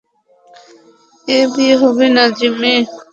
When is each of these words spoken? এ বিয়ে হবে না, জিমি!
এ 1.27 1.39
বিয়ে 1.53 1.75
হবে 1.81 2.05
না, 2.15 2.23
জিমি! 2.37 2.73